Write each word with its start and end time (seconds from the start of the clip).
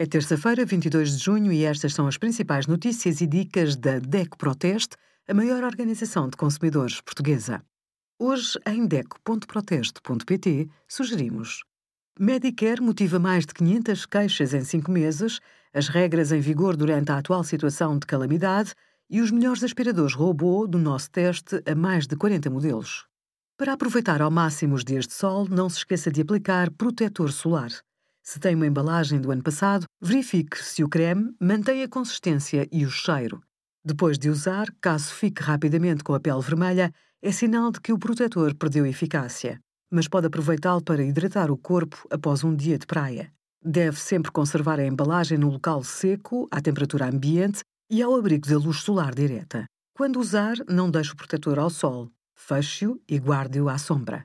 É 0.00 0.06
terça-feira, 0.06 0.64
22 0.64 1.18
de 1.18 1.22
junho, 1.22 1.52
e 1.52 1.62
estas 1.62 1.92
são 1.92 2.06
as 2.06 2.16
principais 2.16 2.66
notícias 2.66 3.20
e 3.20 3.26
dicas 3.26 3.76
da 3.76 3.98
DECO 3.98 4.38
Proteste, 4.38 4.96
a 5.28 5.34
maior 5.34 5.62
organização 5.62 6.26
de 6.26 6.38
consumidores 6.38 7.02
portuguesa. 7.02 7.62
Hoje, 8.18 8.58
em 8.66 8.86
DECO.proteste.pt, 8.86 10.70
sugerimos 10.88 11.64
Medicare 12.18 12.80
motiva 12.80 13.18
mais 13.18 13.44
de 13.44 13.52
500 13.52 14.06
queixas 14.06 14.54
em 14.54 14.64
cinco 14.64 14.90
meses, 14.90 15.38
as 15.74 15.88
regras 15.88 16.32
em 16.32 16.40
vigor 16.40 16.78
durante 16.78 17.12
a 17.12 17.18
atual 17.18 17.44
situação 17.44 17.98
de 17.98 18.06
calamidade 18.06 18.72
e 19.10 19.20
os 19.20 19.30
melhores 19.30 19.62
aspiradores 19.62 20.14
robô 20.14 20.66
do 20.66 20.78
nosso 20.78 21.10
teste 21.10 21.62
a 21.70 21.74
mais 21.74 22.06
de 22.06 22.16
40 22.16 22.48
modelos. 22.48 23.04
Para 23.54 23.74
aproveitar 23.74 24.22
ao 24.22 24.30
máximo 24.30 24.76
os 24.76 24.82
dias 24.82 25.06
de 25.06 25.12
sol, 25.12 25.46
não 25.46 25.68
se 25.68 25.76
esqueça 25.76 26.10
de 26.10 26.22
aplicar 26.22 26.70
protetor 26.70 27.30
solar. 27.30 27.70
Se 28.22 28.38
tem 28.38 28.54
uma 28.54 28.66
embalagem 28.66 29.20
do 29.20 29.30
ano 29.30 29.42
passado, 29.42 29.84
verifique 30.00 30.62
se 30.62 30.84
o 30.84 30.88
creme 30.88 31.34
mantém 31.40 31.82
a 31.82 31.88
consistência 31.88 32.68
e 32.70 32.84
o 32.84 32.90
cheiro. 32.90 33.42
Depois 33.84 34.18
de 34.18 34.28
usar, 34.28 34.66
caso 34.80 35.12
fique 35.12 35.42
rapidamente 35.42 36.04
com 36.04 36.14
a 36.14 36.20
pele 36.20 36.40
vermelha, 36.40 36.92
é 37.22 37.32
sinal 37.32 37.70
de 37.70 37.80
que 37.80 37.92
o 37.92 37.98
protetor 37.98 38.54
perdeu 38.54 38.86
eficácia 38.86 39.60
mas 39.90 40.06
pode 40.06 40.26
aproveitá-lo 40.28 40.82
para 40.82 41.02
hidratar 41.02 41.50
o 41.50 41.58
corpo 41.58 42.06
após 42.10 42.44
um 42.44 42.54
dia 42.54 42.78
de 42.78 42.86
praia. 42.86 43.32
Deve 43.62 43.98
sempre 43.98 44.30
conservar 44.30 44.78
a 44.78 44.86
embalagem 44.86 45.36
no 45.36 45.50
local 45.50 45.82
seco, 45.82 46.48
à 46.50 46.60
temperatura 46.60 47.06
ambiente 47.06 47.62
e 47.90 48.00
ao 48.00 48.14
abrigo 48.14 48.48
da 48.48 48.56
luz 48.56 48.80
solar 48.80 49.14
direta. 49.14 49.64
Quando 49.94 50.20
usar, 50.20 50.56
não 50.68 50.90
deixe 50.90 51.12
o 51.12 51.16
protetor 51.16 51.58
ao 51.58 51.68
sol. 51.68 52.08
Feche-o 52.34 52.98
e 53.08 53.18
guarde-o 53.18 53.68
à 53.68 53.76
sombra. 53.76 54.24